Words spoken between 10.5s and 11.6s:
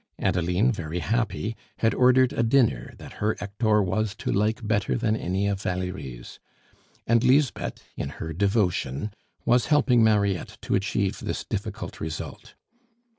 to achieve this